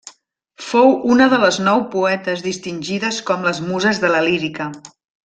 Fou 0.67 0.87
una 1.15 1.27
de 1.33 1.39
les 1.43 1.59
nou 1.67 1.83
poetes 1.95 2.43
distingides 2.49 3.21
com 3.31 3.45
les 3.49 3.61
muses 3.71 4.01
de 4.07 4.11
la 4.17 4.23
lírica. 4.31 4.69